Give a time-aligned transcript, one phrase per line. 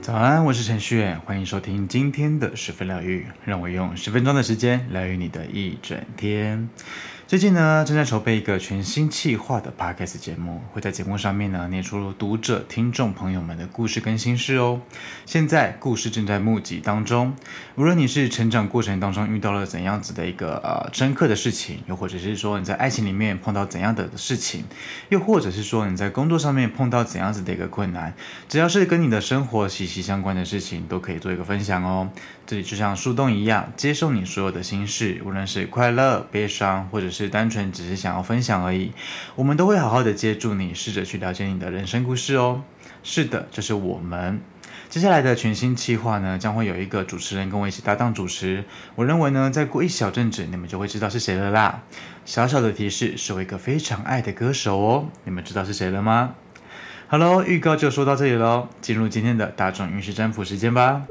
[0.00, 6.68] 早安，我是陈旭，欢迎收听今天的十分疗愈，让我用十分钟的时间疗愈你的一整天。
[7.32, 14.82] 最近呢，正在筹备一个全新企划的 Podcast 节目，会在节目上面呢念出读者、听众朋友们的故事跟心事哦。
[15.24, 17.34] 现在故事正在募集当中，
[17.76, 24.64] 无论你是成长过程当中遇到了怎样子的一个呃深刻的事情，又或者是说你在爱情里面碰到怎样的事情，
[25.08, 28.12] 又或者是说你在工作上面碰到怎样子的一个困难，
[28.46, 32.10] 只要是跟你的生活息息相关的事情，都可以做一个分享哦。
[32.44, 37.21] 这里就像树洞一样，接受你所有的心事，无论是快乐、悲伤，或者是。
[37.22, 38.92] 是单纯只是想要分享而已，
[39.36, 42.62] 我们都会好好的接住你，试着去了解你的人生故事哦。
[43.04, 44.40] 是的，这是我们
[44.88, 48.64] 接下来的全新计划呢，将会有一个主持人跟我一起搭档主持。
[48.94, 51.82] 我认为呢，再过一小阵子，你们就会知道是谁了啦。
[52.24, 55.08] 小小的提示，是我一个非常爱的歌手哦。
[55.24, 56.34] 你们知道是谁了吗？
[57.08, 61.02] 好喽，预告就说到这里喽，进入今天的大众运势占卜时间吧。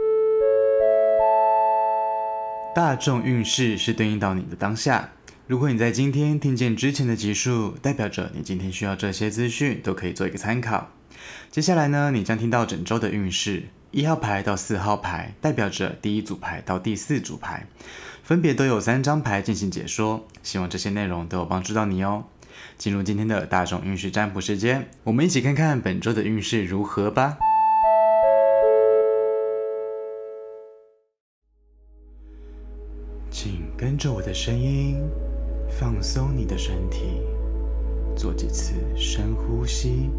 [2.73, 5.09] 大众运势是对应到你的当下。
[5.51, 10.91] 如果你在今天听见之前的集数，代表着你今天需要这些资讯，都可以做一个参考。
[11.49, 17.67] 接下来呢，你将听到整周的运势，一号牌到四号牌，代表着第一组牌到第四组牌，
[18.23, 20.25] 分别都有三张牌进行解说。
[20.41, 22.23] 希望这些内容都有帮助到你哦。
[22.77, 27.37] 进入今天的大众运势占卜时间，我们一起看看本周的运势如何吧。
[33.29, 34.95] 请跟着我的声音。
[35.81, 37.23] 放松你的身体，
[38.15, 40.11] 做几次深呼吸，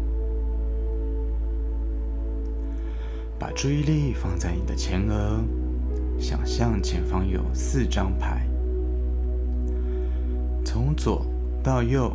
[3.39, 5.41] 把注意力放在你的前额，
[6.19, 8.45] 想象前方有四张牌，
[10.65, 11.25] 从左
[11.63, 12.11] 到右，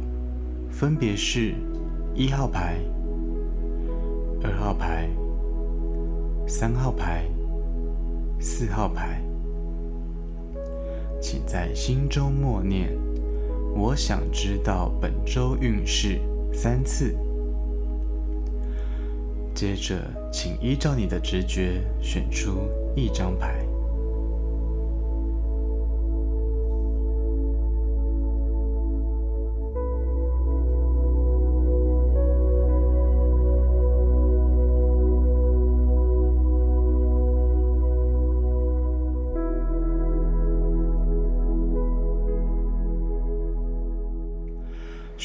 [0.71, 1.55] 分别是
[2.15, 2.77] 一号牌、
[4.45, 5.09] 二号牌、
[6.47, 7.25] 三号牌、
[8.39, 9.23] 四号牌，
[11.19, 13.08] 请在心中默念。
[13.79, 16.21] 我想知道本周运势
[16.53, 17.17] 三次。
[19.55, 20.03] 接着，
[20.33, 23.65] 请依照你的直觉选出一张牌。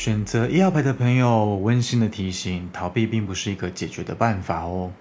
[0.04, 4.92] 选择一号牌的朋友，温馨的提醒：逃避并不是一个解决的办法哦。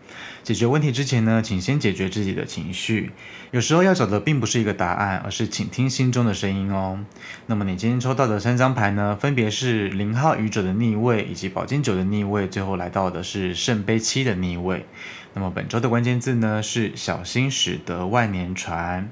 [0.44, 3.10] 解决问题之前呢，请先解决自己的情绪。
[3.50, 7.04] 有时候要找的并不是一个答案，而是倾听心中的声音哦。
[7.46, 14.86] 那么你今天抽到的三张牌呢，分别是零号愚者的逆位，以及宝剑九的逆位，最后来到的是圣杯七的逆位。
[15.34, 19.10] 那么本周的关键字呢，是小心驶得万年船。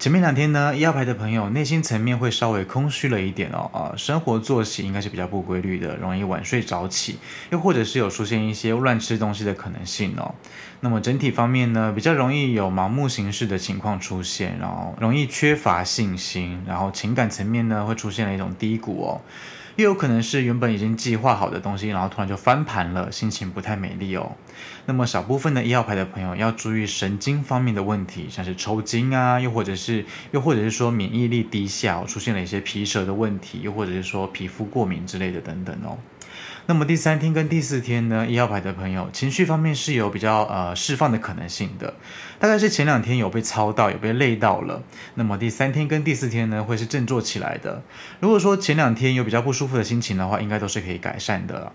[0.00, 7.18] 前面两天呢，一号牌的朋友内心层面会稍微空虚了一点哦，啊，生活作息应该是比较不规律的，容易晚睡早起，
[7.50, 10.34] 又或者是有出现一些乱吃东西的可能性哦。
[10.80, 19.20] 那么整体方面呢，比较容易有盲目行事的情况出现，然后容易缺乏信心，然后情感层面呢会出现了一种低谷哦。
[19.80, 24.36] 也有可能是原本已经计划好的东西，然后突然就翻盘了，心情不太美丽哦。
[24.84, 35.96] 那么少部分的一号牌的朋友要注意神经方面的问题，像是抽筋啊，又或者是又或者是说免疫力低下，出现了一些皮蛇的问题，又或者是说皮肤过敏之类的等等哦。
[36.66, 41.94] 那么第三天跟第四天呢，一号牌的朋友情绪方面是有比较呃释放的可能性的，
[42.38, 44.82] 大概是前两天有被操到，有被累到了。
[45.14, 47.82] 那么第三天跟第四天呢，会是振作起来的。
[48.20, 51.72] 如果说前两天有比较不舒服的心情的话，应该都是可以改善的。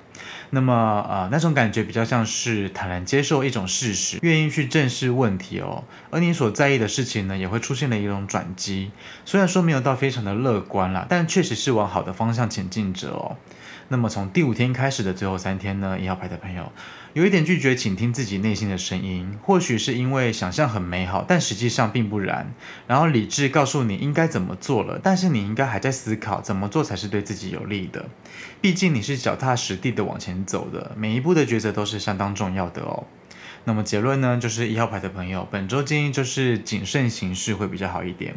[0.52, 5.84] 那么呃那种感觉比较像是坦然接受一种事实，愿意去正视问题哦。
[6.10, 8.92] 而你所在意的事情呢，也会出现了一种转机。
[9.26, 13.36] 虽然说没有到非常的乐观啦，但确实是往好的方向前进着哦。
[13.88, 16.72] 那么从第五天开始的最后三天呢，一号牌的朋友
[17.14, 22.52] 有一点拒绝倾听自己内心的声音，或许是因为想象很美好，但实际上并不然。
[22.88, 28.06] 然后理智告诉你应该怎么做了，但是你应该还在思考怎么做才是对自己有利的。
[28.60, 33.04] 毕竟你是脚踏实地的往前走的，每一步的抉择都是相当重要的哦。
[33.68, 38.36] 那么结论呢，就是一号牌的朋友，本周建议就是谨慎行事会比较好一点。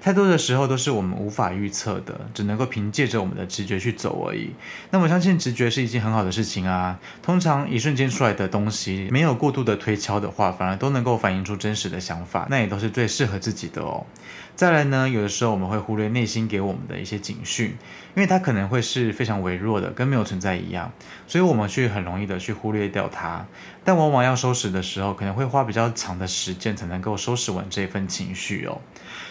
[0.00, 4.50] 太多的时候都是我们无法预测的，只能够凭借着我们的直觉去走而已。
[4.90, 6.98] 那么相信直觉是一件很好的事情啊。
[7.20, 14.06] 通常一瞬间出来的东西，没有过度的推敲的话，反而都能够反映出真实的想法，那也都是最适合自己的哦。
[14.54, 17.76] 再来呢，有的时候我们会忽略内心给我们的一些警讯，
[18.14, 20.92] 因为它可能会是非常微弱的，跟没有存在一样，
[21.26, 23.46] 所以我们去很容易的去忽略掉它。
[23.88, 28.82] 但往往要收拾的时候，可能会花比较长的时间才能够收拾完这份情绪哦。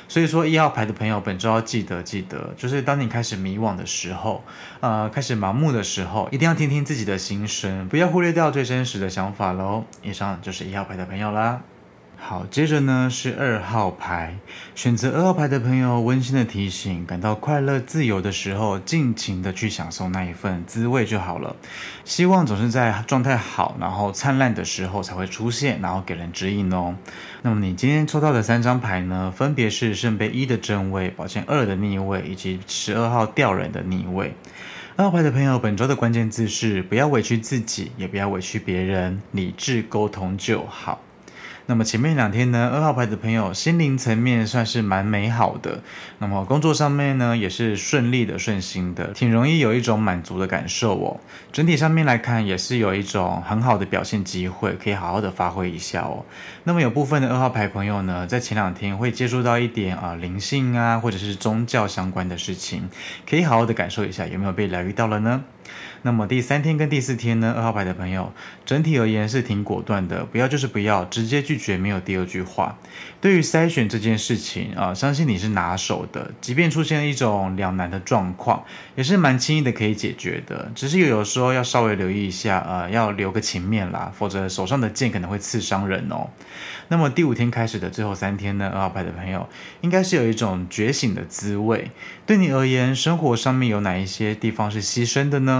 [0.07, 4.43] 所以说，一号牌的朋友，本周要记得记得，就是当你开始迷惘的时候，
[4.79, 9.83] 呃，开始盲目的时候，一定要听听自己的心声，不要忽略掉最真实的想法喽。
[10.01, 11.61] 以上就是一号牌的朋友啦。
[12.19, 14.37] 好，接着呢是二号牌，
[14.75, 21.55] 选择二号牌的朋友，温馨的提醒：感到快乐、自由的时候，尽情的去享受那一份滋味就好了。
[22.03, 26.95] 希望总是在状态好，然后灿烂的时候才会出现，然后给人指引哦。
[27.43, 34.33] 那么你今天抽到的三张牌呢，分别是圣杯一的正位、宝剑二的逆位，以及十二号吊人的逆位。
[34.97, 40.99] 二号牌的朋友，本周的关键字是：不要委屈自己，也不要委屈别人，理智沟通就好。
[41.69, 45.81] 那么前面两天呢，二号牌的朋友心灵层面算是蛮美好的。
[46.19, 51.19] 那么工作上面呢，也是顺利的、顺心的，挺容易有一种满足的感受哦。
[51.51, 56.23] 整体上面来看，也是有一种很好的表现机会，可以好好的发挥一下哦。
[56.63, 62.87] 那么有部分的二号牌朋友呢，在前两天会接触到一点啊灵性啊，或者是宗教相关的事情，
[63.29, 65.43] 可以好好的感受一下，有没有被疗愈到了呢？
[66.03, 68.31] 那么第三天跟第四天呢，二号牌的朋友
[68.65, 72.77] 整体而言是挺果断的，不要就是不要，直接拒绝，没有第二句话。
[73.19, 78.63] 对于筛选这件事情啊，相信你是拿手的，即便出现了一种两难的状况，
[78.95, 80.71] 也是蛮轻易的可以解决的。
[80.75, 86.29] 只是有时候要稍微留意一下，呃，要留个情面啦，否则手上的剑可能会刺伤人哦。
[86.89, 89.49] 那么第五天开始的最后三天呢，二号牌的朋友
[89.81, 91.91] 应该是有一种觉醒的滋味。
[92.25, 95.56] 对你而言，生活上面有哪一些地方是牺牲的呢？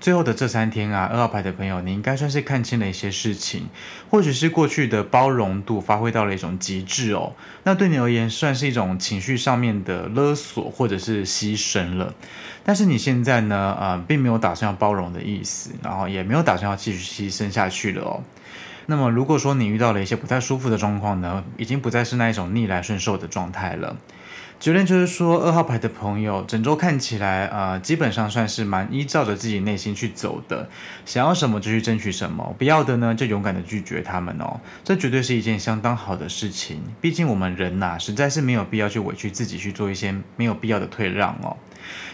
[0.00, 3.66] 最后的这三天啊，二号牌的朋友，你应该算是看清了一些事情，
[4.10, 7.32] 或许是过去的包容度发挥到了一种极致哦。
[7.64, 12.14] 那对你而言，算是一种情绪上面的勒索，或者是牺牲了。
[12.64, 18.22] 但是你现在呢，呃，并没有打算要包容的意思，然后也没有打算要继续牺牲下去了哦。
[18.86, 23.96] 那么如果说你遇到了一些不太舒服的状况呢，已经不再是那一种逆来顺受的状态了。
[24.60, 30.68] 九点就是说，二号牌的朋友，整周看起来，呃，基本上算是蛮依照着自己内心去走的，
[31.06, 36.82] 想要什么就去争取什么，不要的呢，就勇敢的拒绝他们哦，这绝对是一件相当好的事情。
[37.00, 41.56] 毕竟我们人呐，实在是没有必要去委屈自己去做一些没有必要的退让哦。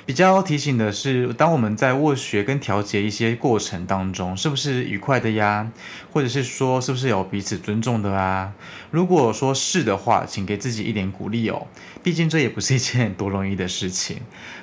[0.06, 5.71] 比较提醒的是，当我们在斡旋跟调节一些过程当中，是不是愉快的呀？
[6.12, 8.53] 或者是说，是不是有彼此尊重的啊？
[8.91, 11.67] 如果说是的话，请给自己一点鼓励哦。
[12.03, 14.19] 毕竟这也不是一件多容易的事情。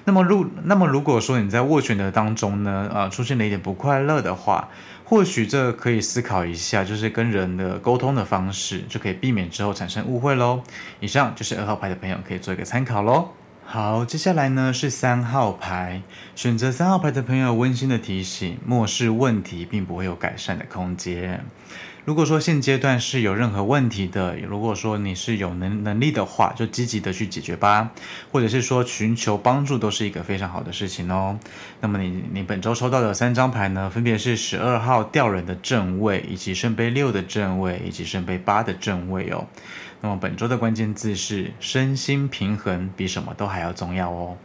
[0.06, 4.70] 那么，如那么如果说你在斡旋的当中呢，呃，出现了一点不快乐的话，
[5.04, 10.62] 或许这可以思考一下，就是跟人的沟通的方式，就可以避免之后产生误会喽。
[11.00, 13.30] 以上就是二号牌的朋友可以做一个参考喽。
[13.74, 16.02] 好，接下来呢是三号牌，
[16.36, 21.46] 选择三号牌的朋友，温馨的提醒：漠视问题，并不会有改善的空间。
[22.04, 27.92] 如果说现阶段是有任何问题的，如果说你是有能能力的话，就积极的去解决吧，
[28.32, 31.38] 或者是说寻求帮助，都是一个非常好的事情哦。
[31.80, 39.46] 那么你你本周抽到的三张牌呢，分别是十二号吊人的正位，以及圣杯六的正位，以及圣杯八的正位哦。
[40.02, 44.36] 那么本周的关键字是身心平衡，比什么都还要重要哦。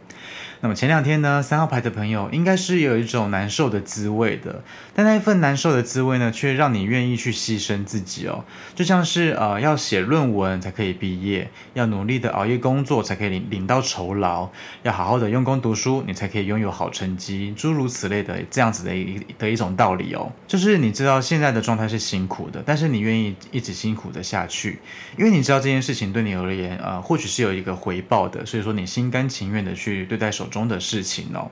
[0.61, 4.63] 那么前两天呢，三号牌的朋友应该是有一种难受的滋味的，
[4.95, 8.43] 但那一份难受的滋味呢，却让你愿意去牺牲自己哦。
[8.73, 14.49] 就像是呃，要写论文才可以毕业，要努力的熬夜工作才可以领领到酬劳，
[14.83, 20.31] 要好好的用功读书，你才可以拥有好成绩，诸如此类的这样子的一的一种道理哦。
[20.47, 24.79] 就是你知道现在的状态是辛苦的，但是你愿意一直辛苦的下去，
[25.17, 31.51] 因为你知道这件事情对你而言，呃，或许是有一个回报的，所以说你心甘情愿的去对待手中的事情哦，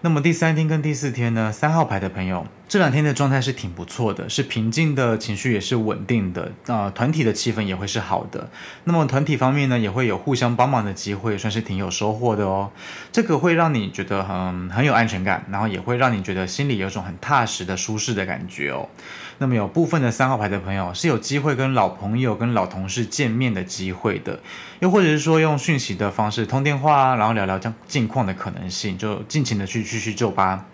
[0.00, 8.48] 那么第三天跟第四天呢，三号牌的朋友这两天的状态是挺不错的，是平静的情绪也是稳定的，啊、呃，团体的气氛也会是好的。
[8.84, 12.70] 那么团体方面呢，也会有互相帮忙的机会，算是挺有收获的哦。
[13.10, 18.88] 这个会让你觉得很很有安全感，然后也会让你觉得心里有种很踏实的舒适的感觉哦。
[19.42, 24.38] 那么有部分的三号牌的朋友是有机会跟老朋友、跟老同事见面的机会的，
[24.80, 30.66] 又或者是说用讯息的方式通电话啊，然后聊聊将近况的可能性，就尽情的去叙叙旧吧。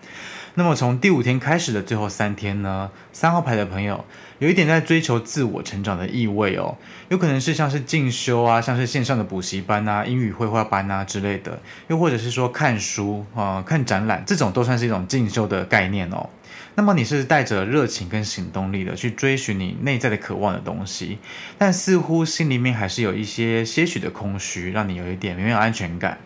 [0.57, 4.03] 那么从第五天开始的最后三天呢，三号牌的朋友
[4.39, 6.75] 有一点在追求自我成长的意味哦，
[7.09, 16.27] 有可能是像是进修啊，像是线上的补习班啊、英语绘画班啊之类的，又或者是说看书啊、呃、看展览，这种都算是一种进修的概念哦。
[16.73, 21.19] 那么你是带着热情跟行动力的去追寻你内在的渴望的东西，
[21.59, 26.17] 但似乎心里面还是有一些些许的空虚，让你有一点没有安全感。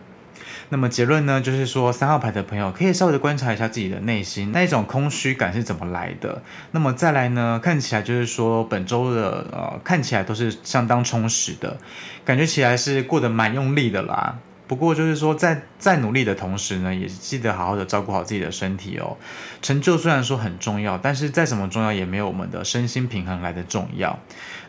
[0.72, 6.42] 那么结论呢，就是说三号牌的朋友可以稍微的观察一下自己的内心，那一种空虚感是怎么来的。
[6.70, 11.76] 那么再来呢，看起来就是说本周的呃，看起来都是相当充实的，
[12.24, 14.38] 感觉起来是过得蛮用力的啦。
[14.72, 19.18] 不过就是说，在在努力的同时呢，也记得好好的照顾好自己的身体哦。
[19.60, 24.18] 成就虽然说很重要，但是再怎么重要，也没有我们的身心平衡来的重要。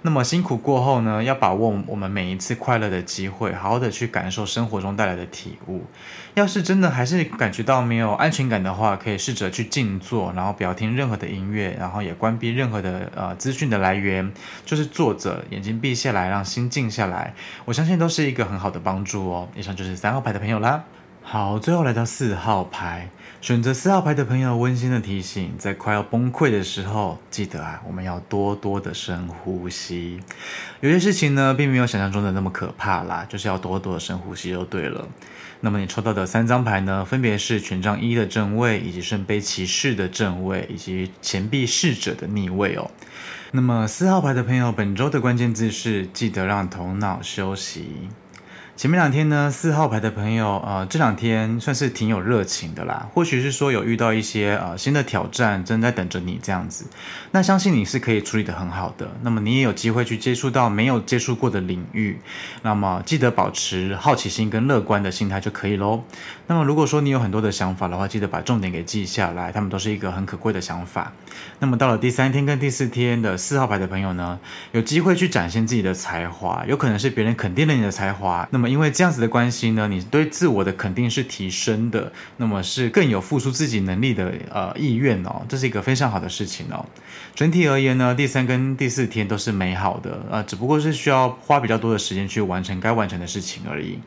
[0.01, 5.85] 那么辛苦过后呢，要把握我们每一次快乐的机会，好好的去感受生活中带来的体悟。
[6.33, 14.33] 要是真的还是感觉到没有安全感的话，可以试着去静坐，然后不要听任何的音乐，然后也关闭任何的呃资讯的来源，
[14.65, 17.33] 就是坐着，眼睛闭下来，让心静下来。
[17.63, 19.47] 我相信都是一个很好的帮助哦。
[19.55, 20.83] 以上就是三号牌的朋友啦。
[21.25, 23.09] 好，最后来到四号牌，
[23.39, 30.19] 选择四号牌的朋友，温馨的提醒，在快要崩溃的时候，记得啊，我们要多多的深呼吸。
[30.81, 35.07] 有些事情呢，并没有想象中的那么可怕啦，就是要多多的深呼吸就对了。
[35.61, 42.91] 那么你抽到的三张牌呢，分别是权杖一的正位，以及圣杯骑士的正位，以及钱币侍者的逆位哦。
[43.51, 48.09] 那么四号牌的朋友，本周的关键字是记得让头脑休息。
[48.75, 53.07] 前面两天呢，四号牌的朋友，呃，这两天算是挺有热情的啦。
[53.13, 56.85] 或许是说有遇到一些呃新的挑战，正在等着你这样子。
[57.29, 59.11] 那相信你是可以处理得很好的。
[59.21, 62.17] 那么你也有机会去接触到没有接触过的领域。
[62.63, 66.03] 那么记得保持好奇心跟乐观的心态就可以喽。
[66.47, 71.13] 那么如果说你有很多的想法的话，记得把重点给记下来，他们都是一个很可贵的想法。
[71.59, 74.39] 那么到了第三天跟第四天的四号牌的朋友呢，
[74.71, 78.47] 有机会去展现自己的才华，有可能是别人肯定了你的才华。
[78.49, 86.85] 那么因为这样子的关系呢，你对自我的肯定是提升的，那么是更有付出自己能力的呃意愿哦，这是一个非常好的事情哦。
[87.35, 93.99] 整体而言呢，第三跟第四天都是美好的，呃，只不过是需要花比较多的时间去完成该完成的事情而已。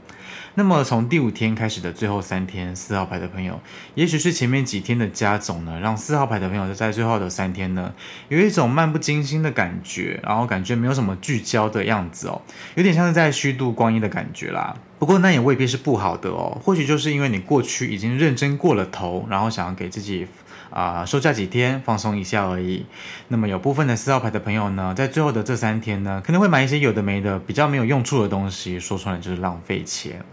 [0.58, 3.60] 那么从第五天开始的最后三天，四号牌的朋友，
[3.94, 7.92] 也许是前面几天的加总呢，让四号牌的朋友在最后的三天呢，
[8.30, 12.40] 有一种漫不经心的感觉，然后感觉没有什么聚焦的样子哦，
[12.74, 14.74] 有点像是在虚度光阴的感觉啦。
[14.98, 20.26] 不过那也未必是不好的哦，或许就是因为你过去已经认真过了头，然后想要给自己
[20.70, 22.86] 啊、呃、休假几天放松一下而已。
[23.28, 30.24] 那么有部分的四号牌的朋友呢，在最后的这三天呢，可能会买一些有的没的比较没有用处的东西，说穿了就是浪费钱。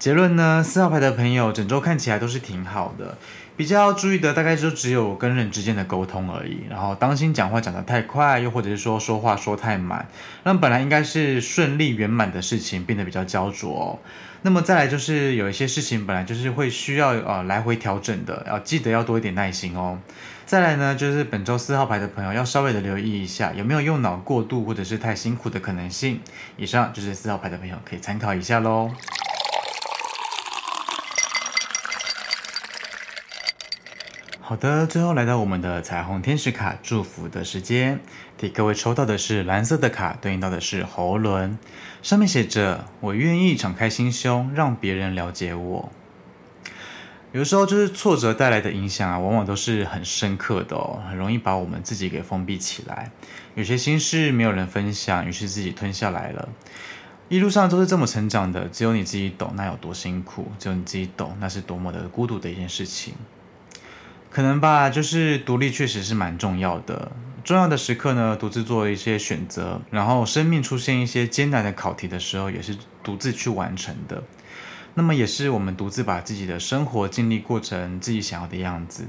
[0.00, 3.18] 结论呢，四号牌的朋友整周看起来都是挺好的，
[3.54, 10.08] 比较要注意的大概就只有跟人之间的沟通而已，然后当心讲话讲得太快，又或者是说说话说太满，
[10.42, 13.98] 让本来应该是顺利圆满的事情变得比较焦灼哦。
[14.40, 19.98] 那么再来就是有一些事情本来就是会需要呃来回调整的，要记得要多一点耐心哦。
[20.46, 26.20] 再来呢，就是本周四号牌的朋友要稍微的留意一下有没有用脑过度或者是太辛苦的可能性。
[26.56, 28.90] 以上就是四号牌的朋友可以参考一下喽。
[34.50, 38.00] 好的，最后来到我们的彩虹天使卡祝福的时间，
[38.36, 41.56] 替各位抽到的是蓝色的卡，对应到的是喉轮，
[42.02, 45.92] 上面写着：“我愿意敞开心胸，让别人了解我。”
[47.30, 53.12] 有时候就是挫折带来的影响啊，往往都是很深刻的哦，很容易把我们自己给封闭起来。
[53.54, 56.48] 有些心事没有人分享，于是自己吞下来了。
[57.28, 63.14] 一路上都是这么成长的，只有你自己懂那有多辛苦，只有你自己懂那是多么的孤独的一件事情。
[64.30, 67.10] 可能吧，就是独立确实是蛮重要的。
[67.42, 74.22] 重要的时刻呢，独自做一些选择，然后生命出现一些艰难的考题的时候，也是独自去完成的。
[74.94, 79.06] 那么也是我们独自把自己的生活经历过成自己想要的样子。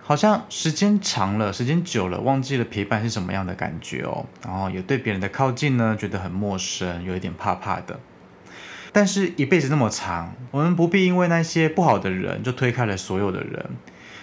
[0.00, 4.24] 好像时间长了，时间久了，忘记了陪伴是什么样的感觉哦。
[4.44, 7.98] 然后也对别人的靠近呢，觉得很陌生，有一点怕怕的。
[8.92, 13.70] 但是，一辈子那么长，我们不必因为那些不好的人就推开了所有的人。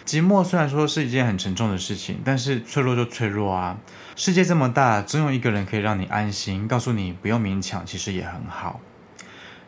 [0.05, 3.77] 寂寞虽然说是一件很沉重的事情，但是脆弱就脆弱啊！
[4.15, 8.79] 世界这么大，总有一个人可以让你安心，告诉你不用勉强，其实也很好。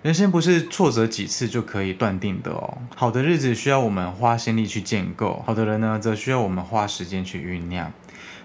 [0.03, 2.77] 人生不是挫折几次就可以断定的哦。
[2.95, 7.91] 好的日子需要我们花心力去建构，好的人呢，则需要我们花时间去酝酿。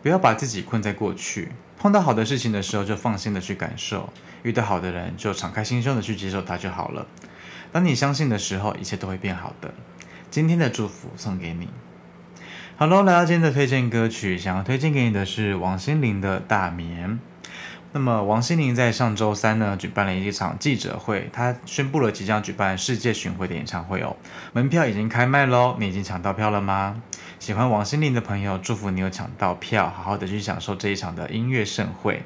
[0.03, 1.51] 不要把自己困在过去，
[1.83, 4.09] 碰到好的事情的时候就放心的去感受，
[4.45, 7.05] 遇到好的人就敞开心胸的去接受他就好了。
[7.73, 9.75] 当你相信的时候，一切都会变好的。
[10.31, 11.69] 今天的祝福送给你。
[12.77, 17.11] 好喽，来到今天的推荐歌曲，想要推荐给你的是王心凌的《大眠》。
[17.91, 24.17] 那么王心凌在上周三呢，举办了一场记者会，她宣布了即将举办世界巡回的演唱会哦，
[24.53, 27.03] 门票已经开卖喽，你已经抢到票了吗？
[27.43, 32.23] 喜欢王心凌的朋友，祝福你有抢到票，好好的去享受这一场的音乐盛会。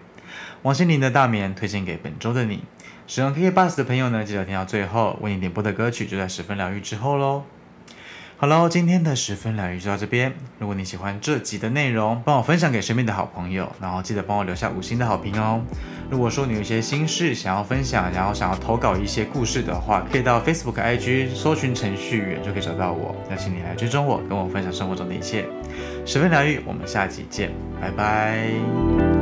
[0.60, 2.62] 王心凌的《大眠》推荐给本周的你，
[3.06, 7.44] 使用 KKBOX 的朋友呢，记得听到最后，为你点播的歌曲就在十分疗愈之后喽。
[8.38, 10.30] 好喽，今天的十分疗愈就到这边。
[10.58, 15.62] 如果你喜欢这集的内容，帮我分享给身边的好朋友，然后记得帮我留下五星的好评哦。
[16.10, 23.16] 如果说你有一些心事想要分享，然后想要投稿一些故事的话，可以到 Facebook、IG 搜寻程序员就可以找到我。
[23.30, 25.46] 邀请你来追踪我，跟我分享生活中的一切。
[26.04, 27.50] 十分疗愈，我们下集见，
[27.80, 29.15] 拜拜。